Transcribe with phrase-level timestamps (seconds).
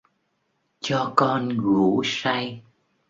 [0.79, 2.45] Cho con gủ say...